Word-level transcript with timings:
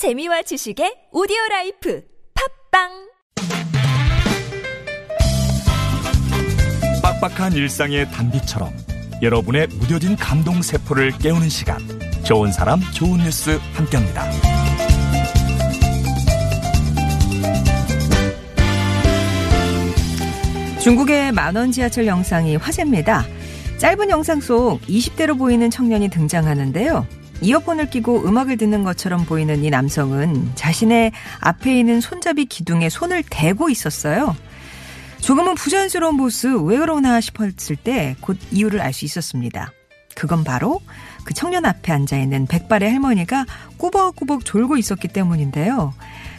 재미와 0.00 0.40
지식의 0.40 1.08
오디오 1.12 1.36
라이프 1.50 2.02
팟빵 2.72 2.88
빡빡한 7.02 7.52
일상의 7.52 8.10
단비처럼 8.10 8.72
여러분의 9.20 9.66
무뎌진 9.66 10.16
감동 10.16 10.62
세포를 10.62 11.10
깨우는 11.18 11.50
시간 11.50 11.76
좋은 12.24 12.50
사람 12.50 12.80
좋은 12.94 13.18
뉴스 13.18 13.58
함께합니다. 13.74 14.24
중국의 20.82 21.32
만원 21.32 21.72
지하철 21.72 22.06
영상이 22.06 22.56
화제입니다. 22.56 23.26
짧은 23.76 24.08
영상 24.08 24.40
속 24.40 24.80
20대로 24.80 25.36
보이는 25.36 25.68
청년이 25.68 26.08
등장하는데요. 26.08 27.19
이어폰을 27.42 27.90
끼고 27.90 28.26
음악을 28.28 28.56
듣는 28.56 28.84
것처럼 28.84 29.24
보이는 29.24 29.64
이 29.64 29.70
남성은 29.70 30.52
자신의 30.54 31.12
앞에 31.40 31.78
있는 31.78 32.00
손잡이 32.00 32.44
기둥에 32.46 32.88
손을 32.88 33.22
대고 33.28 33.70
있었어요. 33.70 34.36
조금은 35.20 35.54
부자연스러운 35.54 36.14
모습 36.16 36.64
왜 36.66 36.78
그러나 36.78 37.20
싶었을 37.20 37.76
때 37.76 38.16
곧 38.20 38.38
이유를 38.50 38.80
알 38.80 38.92
수 38.92 39.04
있었습니다. 39.04 39.72
그건 40.14 40.44
바로 40.44 40.80
그 41.24 41.34
청년 41.34 41.64
앞에 41.64 41.92
앉아있는 41.92 42.46
백발의 42.46 42.90
할머니가 42.90 43.46
꾸벅꾸벅 43.76 44.44
졸고 44.44 44.76
있었기 44.76 45.08
때문인데요. 45.08 45.94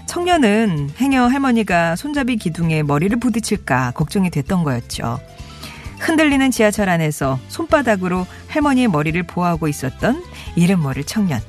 청년은 0.07 0.89
행여 0.99 1.27
할머니가 1.27 1.95
손잡이 1.95 2.35
기둥에 2.37 2.83
머리를 2.83 3.17
부딪힐까 3.19 3.91
걱정이 3.91 4.29
됐던 4.29 4.63
거였죠. 4.63 5.19
흔들리는 6.01 6.51
지하철 6.51 6.89
안에서 6.89 7.39
손바닥으로 7.47 8.25
할머니의 8.47 8.87
머리를 8.87 9.21
보호하고 9.23 9.67
있었던 9.67 10.23
이름 10.55 10.81
모를 10.81 11.03
청년. 11.03 11.39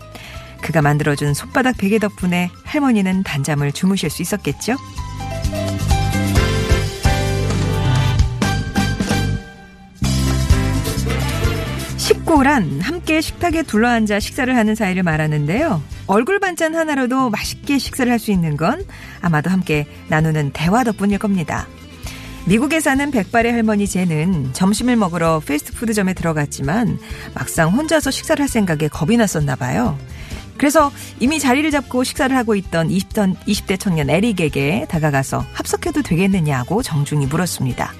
그가 0.60 0.82
만들어준 0.82 1.34
손바닥 1.34 1.76
베개 1.78 1.98
덕분에 1.98 2.50
할머니는 2.64 3.24
단잠을 3.24 3.72
주무실 3.72 4.10
수 4.10 4.22
있었겠죠? 4.22 4.76
식구란 11.96 12.80
함께 12.80 13.20
식탁에 13.20 13.62
둘러앉아 13.62 14.20
식사를 14.20 14.54
하는 14.54 14.74
사이를 14.74 15.02
말하는데요. 15.02 15.82
얼굴 16.06 16.40
반찬 16.40 16.74
하나로도 16.74 17.30
맛있게 17.30 17.78
식사를 17.78 18.10
할 18.10 18.18
수 18.18 18.30
있는 18.30 18.56
건 18.56 18.84
아마도 19.20 19.50
함께 19.50 19.86
나누는 20.08 20.50
대화 20.52 20.84
덕분일 20.84 21.18
겁니다. 21.18 21.66
미국에 22.44 22.80
사는 22.80 23.10
백발의 23.10 23.52
할머니 23.52 23.86
제는 23.86 24.52
점심을 24.52 24.96
먹으러 24.96 25.40
패스트푸드점에 25.40 26.12
들어갔지만 26.14 26.98
막상 27.34 27.70
혼자서 27.70 28.10
식사를 28.10 28.42
할 28.42 28.48
생각에 28.48 28.88
겁이 28.88 29.16
났었나 29.16 29.54
봐요. 29.54 29.96
그래서 30.58 30.90
이미 31.20 31.38
자리를 31.38 31.70
잡고 31.70 32.04
식사를 32.04 32.36
하고 32.36 32.54
있던 32.56 32.88
20대, 32.88 33.36
20대 33.36 33.78
청년 33.78 34.10
에릭에게 34.10 34.86
다가가서 34.88 35.44
합석해도 35.52 36.02
되겠느냐고 36.02 36.82
정중히 36.82 37.26
물었습니다. 37.26 37.92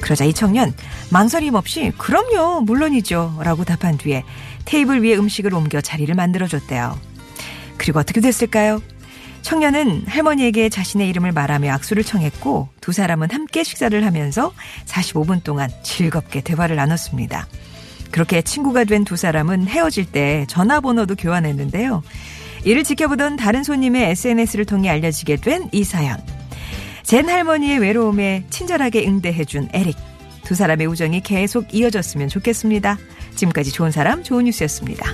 그러자 0.00 0.24
이 0.24 0.32
청년 0.32 0.74
망설임 1.10 1.54
없이 1.54 1.92
그럼요 1.98 2.62
물론이죠 2.62 3.40
라고 3.42 3.64
답한 3.64 3.98
뒤에 3.98 4.24
테이블 4.64 5.02
위에 5.02 5.16
음식을 5.16 5.54
옮겨 5.54 5.80
자리를 5.80 6.14
만들어줬대요. 6.14 6.98
그리고 7.76 7.98
어떻게 7.98 8.20
됐을까요? 8.20 8.80
청년은 9.42 10.04
할머니에게 10.06 10.68
자신의 10.68 11.08
이름을 11.08 11.32
말하며 11.32 11.72
악수를 11.72 12.04
청했고 12.04 12.68
두 12.80 12.92
사람은 12.92 13.30
함께 13.30 13.64
식사를 13.64 14.04
하면서 14.04 14.52
45분 14.86 15.42
동안 15.42 15.70
즐겁게 15.82 16.40
대화를 16.40 16.76
나눴습니다. 16.76 17.46
그렇게 18.10 18.42
친구가 18.42 18.84
된 18.84 19.04
두 19.04 19.16
사람은 19.16 19.66
헤어질 19.66 20.06
때 20.06 20.44
전화번호도 20.48 21.16
교환했는데요. 21.16 22.02
이를 22.64 22.84
지켜보던 22.84 23.36
다른 23.36 23.62
손님의 23.64 24.10
SNS를 24.10 24.64
통해 24.66 24.90
알려지게 24.90 25.36
된 25.36 25.68
이 25.72 25.84
사연. 25.84 26.18
젠 27.02 27.28
할머니의 27.28 27.78
외로움에 27.78 28.44
친절하게 28.50 29.06
응대해준 29.06 29.70
에릭. 29.72 29.96
두 30.44 30.54
사람의 30.54 30.86
우정이 30.86 31.22
계속 31.22 31.72
이어졌으면 31.74 32.28
좋겠습니다. 32.28 32.98
지금까지 33.36 33.72
좋은 33.72 33.90
사람, 33.90 34.22
좋은 34.22 34.44
뉴스였습니다. 34.44 35.06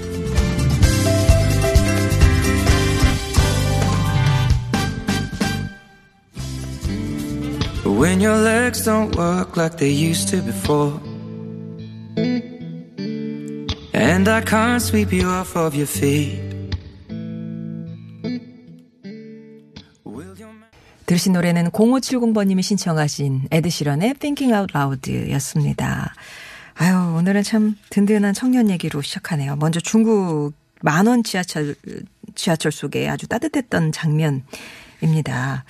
When 7.97 8.21
your 8.21 8.37
legs 8.37 8.85
don't 8.85 9.17
work 9.17 9.57
like 9.57 9.79
they 9.79 9.91
used 9.91 10.29
to 10.29 10.43
before. 10.43 11.01
And 13.95 14.29
I 14.29 14.43
can't 14.43 14.83
sweep 14.83 15.17
you 15.17 15.31
off 15.31 15.57
of 15.57 15.75
your 15.75 15.89
feet. 15.89 16.45
들으신 21.07 21.33
노래는 21.33 21.71
0570번님이 21.71 22.61
신청하신 22.61 23.49
에드시런의 23.51 24.15
Thinking 24.15 24.53
Out 24.53 24.77
Loud였습니다. 24.77 26.13
아유, 26.75 27.15
오늘은 27.17 27.45
참 27.45 27.77
든든한 27.89 28.35
청년 28.35 28.69
얘기로 28.69 29.01
시작하네요. 29.01 29.57
먼저 29.57 29.81
중국 29.81 30.53
만원 30.83 31.23
지하철, 31.23 31.75
지하철 32.35 32.73
속에 32.73 33.09
아주 33.09 33.27
따뜻했던 33.27 33.93
장면입니다. 33.93 35.65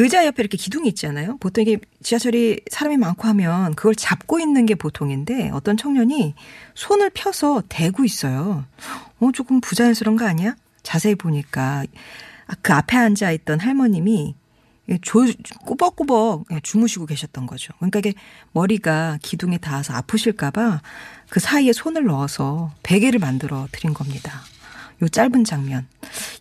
의자 0.00 0.24
옆에 0.24 0.42
이렇게 0.42 0.56
기둥이 0.56 0.88
있잖아요. 0.90 1.36
보통 1.38 1.62
이게 1.62 1.78
지하철이 2.02 2.60
사람이 2.70 2.96
많고 2.96 3.26
하면 3.28 3.74
그걸 3.74 3.96
잡고 3.96 4.38
있는 4.38 4.64
게 4.64 4.76
보통인데 4.76 5.50
어떤 5.52 5.76
청년이 5.76 6.34
손을 6.74 7.10
펴서 7.10 7.62
대고 7.68 8.04
있어요. 8.04 8.64
어, 9.18 9.30
조금 9.34 9.60
부자연스러운 9.60 10.16
거 10.16 10.24
아니야? 10.24 10.54
자세히 10.84 11.16
보니까 11.16 11.84
아, 12.46 12.54
그 12.62 12.72
앞에 12.72 12.96
앉아 12.96 13.32
있던 13.32 13.58
할머님이 13.58 14.36
조, 15.02 15.26
꾸벅꾸벅 15.66 16.46
주무시고 16.62 17.06
계셨던 17.06 17.46
거죠. 17.46 17.74
그러니까 17.78 17.98
이게 17.98 18.14
머리가 18.52 19.18
기둥에 19.20 19.58
닿아서 19.58 19.94
아프실까봐 19.94 20.80
그 21.28 21.40
사이에 21.40 21.72
손을 21.72 22.04
넣어서 22.04 22.72
베개를 22.84 23.18
만들어 23.18 23.66
드린 23.72 23.92
겁니다. 23.92 24.42
요 25.02 25.08
짧은 25.08 25.44
장면. 25.44 25.86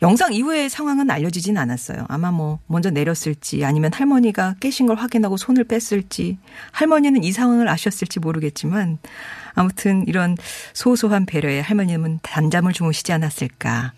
영상 0.02 0.34
이후의 0.34 0.70
상황은 0.70 1.12
알려지진 1.12 1.58
않았어요. 1.58 2.06
아마 2.10 2.32
뭐 2.32 2.60
먼저 2.68 2.90
내렸을지 2.90 3.64
아니면 3.66 3.92
할머니가 3.94 4.56
깨신 4.60 4.88
걸 4.88 4.98
확인하고 4.98 5.38
손을 5.38 5.64
뺐을지 5.66 6.38
할머니는 6.72 7.24
이 7.24 7.32
상황을 7.32 7.68
아셨을지 7.70 8.20
모르겠지만 8.20 8.98
아무튼 9.54 10.04
이런 10.08 10.36
소소한 10.74 11.26
배려에 11.26 11.60
할머님은 11.60 12.20
단잠을 12.24 12.74
주무시지 12.74 13.12
않았을까. 13.14 13.94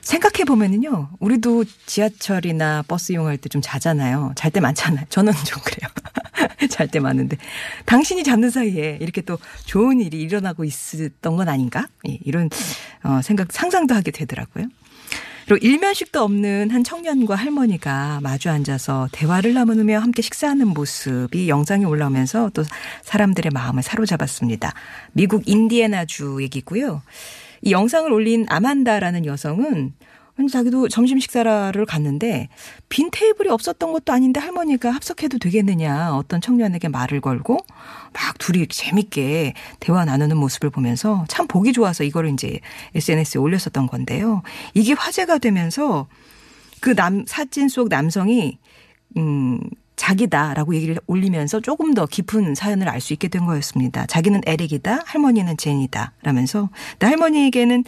생각해 0.00 0.44
보면은요, 0.44 1.08
우리도 1.18 1.64
지하철이나 1.86 2.82
버스 2.86 3.12
이용할 3.12 3.38
때 3.38 3.48
좀 3.48 3.62
자잖아요. 3.62 4.32
잘 4.36 4.50
때 4.50 4.60
많잖아요. 4.60 5.06
저는 5.08 5.32
좀 5.46 5.62
그래요. 5.64 5.88
잘 6.68 6.88
때 6.88 7.00
많은데. 7.00 7.38
당신이 7.86 8.22
잡는 8.22 8.50
사이에 8.50 8.98
이렇게 9.00 9.22
또 9.22 9.38
좋은 9.64 10.00
일이 10.00 10.20
일어나고 10.20 10.64
있었던 10.64 11.36
건 11.36 11.48
아닌가? 11.48 11.86
예, 12.06 12.18
이런, 12.22 12.50
어, 13.04 13.20
생각, 13.22 13.52
상상도 13.52 13.94
하게 13.94 14.10
되더라고요. 14.10 14.66
그리고 15.46 15.64
일면식도 15.66 16.22
없는 16.22 16.70
한 16.70 16.82
청년과 16.82 17.34
할머니가 17.34 18.20
마주 18.22 18.48
앉아서 18.48 19.08
대화를 19.12 19.52
나누며 19.52 19.98
함께 19.98 20.22
식사하는 20.22 20.68
모습이 20.68 21.50
영상이 21.50 21.84
올라오면서 21.84 22.50
또 22.54 22.64
사람들의 23.02 23.50
마음을 23.52 23.82
사로잡았습니다. 23.82 24.72
미국 25.12 25.46
인디애나주 25.46 26.38
얘기고요. 26.40 27.02
이 27.60 27.72
영상을 27.72 28.10
올린 28.10 28.46
아만다라는 28.48 29.26
여성은 29.26 29.92
자기도 30.50 30.88
점심 30.88 31.18
식사를 31.18 31.86
갔는데 31.86 32.48
빈 32.88 33.10
테이블이 33.10 33.48
없었던 33.48 33.92
것도 33.92 34.12
아닌데 34.12 34.40
할머니가 34.40 34.90
합석해도 34.90 35.38
되겠느냐 35.38 36.14
어떤 36.14 36.40
청년에게 36.40 36.88
말을 36.88 37.20
걸고 37.20 37.58
막 38.12 38.38
둘이 38.38 38.66
재밌게 38.66 39.54
대화 39.80 40.04
나누는 40.04 40.36
모습을 40.36 40.70
보면서 40.70 41.24
참 41.28 41.46
보기 41.46 41.72
좋아서 41.72 42.04
이거를 42.04 42.30
이제 42.32 42.60
SNS에 42.94 43.40
올렸었던 43.40 43.86
건데요. 43.86 44.42
이게 44.74 44.92
화제가 44.92 45.38
되면서 45.38 46.08
그 46.80 46.94
남 46.94 47.24
사진 47.26 47.68
속 47.68 47.88
남성이 47.88 48.58
음 49.16 49.58
자기다라고 49.96 50.74
얘기를 50.74 50.96
올리면서 51.06 51.60
조금 51.60 51.94
더 51.94 52.06
깊은 52.06 52.54
사연을 52.54 52.88
알 52.88 53.00
수 53.00 53.12
있게 53.12 53.28
된 53.28 53.44
거였습니다. 53.44 54.06
자기는 54.06 54.40
에릭이다, 54.46 55.02
할머니는 55.04 55.56
제니다 55.58 56.12
라면서 56.22 56.70
근데 56.92 57.06
할머니에게는 57.06 57.84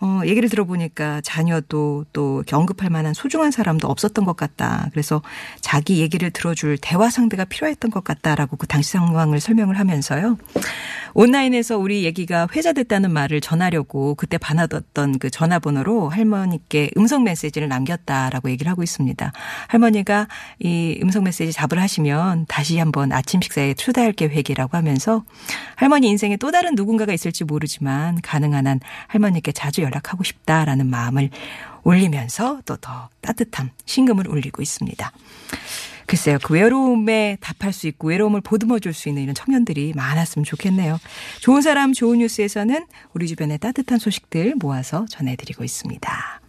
어, 0.00 0.20
얘기를 0.26 0.48
들어보니까 0.48 1.20
자녀도 1.20 2.04
또 2.12 2.42
언급할 2.50 2.90
만한 2.90 3.14
소중한 3.14 3.52
사람도 3.52 3.86
없었던 3.86 4.24
것 4.24 4.36
같다. 4.36 4.88
그래서 4.90 5.22
자기 5.60 6.00
얘기를 6.00 6.30
들어줄 6.32 6.76
대화 6.80 7.08
상대가 7.08 7.44
필요했던 7.44 7.92
것 7.92 8.02
같다라고 8.02 8.56
그 8.56 8.66
당시 8.66 8.90
상황을 8.92 9.38
설명을 9.38 9.78
하면서요. 9.78 10.38
온라인에서 11.14 11.78
우리 11.78 12.04
얘기가 12.04 12.48
회자됐다는 12.54 13.12
말을 13.12 13.40
전하려고 13.40 14.14
그때 14.14 14.36
받아뒀던 14.38 15.18
그 15.18 15.30
전화번호로 15.30 16.08
할머니께 16.10 16.90
음성 16.96 17.24
메시지를 17.24 17.68
남겼다라고 17.68 18.50
얘기를 18.50 18.70
하고 18.70 18.82
있습니다. 18.82 19.32
할머니가 19.68 20.28
이 20.58 20.98
음성 21.02 21.24
메시지 21.24 21.56
답을 21.56 21.80
하시면 21.80 22.46
다시 22.48 22.78
한번 22.78 23.12
아침 23.12 23.40
식사에 23.40 23.74
초대할 23.74 24.12
계획이라고 24.12 24.76
하면서 24.76 25.24
할머니 25.76 26.08
인생에 26.08 26.36
또 26.36 26.50
다른 26.50 26.74
누군가가 26.74 27.12
있을지 27.12 27.44
모르지만 27.44 28.20
가능한 28.20 28.66
한 28.66 28.80
할머니께 29.08 29.52
자주 29.52 29.82
연락 29.82 30.02
연락하고 30.02 30.24
싶다라는 30.24 30.86
마음을 30.86 31.30
올리면서 31.84 32.60
또 32.64 32.76
더 32.76 33.08
따뜻함, 33.20 33.70
신금을 33.86 34.28
올리고 34.28 34.60
있습니다. 34.62 35.12
글쎄요, 36.06 36.38
그 36.42 36.54
외로움에 36.54 37.38
답할 37.40 37.72
수 37.72 37.86
있고 37.86 38.08
외로움을 38.08 38.40
보듬어 38.42 38.78
줄 38.78 38.92
수 38.92 39.08
있는 39.08 39.22
이런 39.22 39.34
청년들이 39.34 39.94
많았으면 39.96 40.44
좋겠네요. 40.44 41.00
좋은 41.40 41.62
사람, 41.62 41.94
좋은 41.94 42.18
뉴스에서는 42.18 42.86
우리 43.14 43.26
주변의 43.26 43.58
따뜻한 43.58 43.98
소식들 43.98 44.54
모아서 44.56 45.06
전해드리고 45.08 45.64
있습니다. 45.64 46.41